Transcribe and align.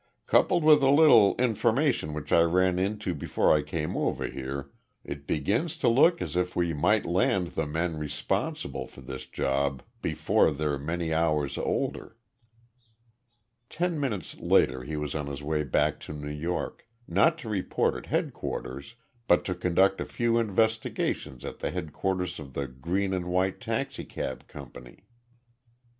"Coupled 0.25 0.63
with 0.63 0.81
a 0.81 0.89
little 0.89 1.35
information 1.37 2.11
which 2.15 2.33
I 2.33 2.41
ran 2.41 2.79
into 2.79 3.13
before 3.13 3.55
I 3.55 3.61
came 3.61 3.95
over 3.95 4.25
here, 4.25 4.71
it 5.03 5.27
begins 5.27 5.77
to 5.77 5.87
look 5.87 6.23
as 6.23 6.35
if 6.35 6.55
we 6.55 6.73
might 6.73 7.05
land 7.05 7.49
the 7.49 7.67
men 7.67 7.99
responsible 7.99 8.87
for 8.87 9.01
this 9.01 9.27
job 9.27 9.83
before 10.01 10.49
they're 10.49 10.79
many 10.79 11.13
hours 11.13 11.55
older." 11.55 12.17
Ten 13.69 13.99
minutes 13.99 14.35
later 14.39 14.83
he 14.85 14.97
was 14.97 15.13
on 15.13 15.27
his 15.27 15.43
way 15.43 15.61
back 15.63 15.99
to 15.99 16.13
New 16.13 16.33
York, 16.33 16.87
not 17.07 17.37
to 17.37 17.47
report 17.47 17.93
at 17.93 18.07
headquarters, 18.07 18.95
but 19.27 19.45
to 19.45 19.53
conduct 19.53 20.01
a 20.01 20.05
few 20.05 20.39
investigations 20.39 21.45
at 21.45 21.59
the 21.59 21.69
headquarters 21.69 22.39
of 22.39 22.55
the 22.55 22.65
Green 22.67 23.13
and 23.13 23.27
White 23.27 23.61
Taxicab 23.61 24.47
Company. 24.47 25.05